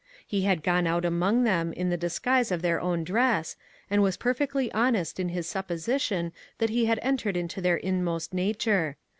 He 0.25 0.41
had 0.45 0.63
gone 0.63 0.87
about 0.87 1.05
among 1.05 1.43
them 1.43 1.73
in 1.73 1.91
the 1.91 1.95
disguise 1.95 2.51
of 2.51 2.63
their 2.63 2.81
own 2.81 3.03
dress, 3.03 3.55
and 3.87 4.01
was 4.01 4.17
perfectly 4.17 4.71
honest 4.71 5.19
in 5.19 5.29
his 5.29 5.45
supposition 5.45 6.33
that 6.57 6.71
he 6.71 6.87
had 6.87 6.97
entered 7.03 7.37
into 7.37 7.61
their 7.61 7.77
inmost 7.77 8.33
nature. 8.33 8.97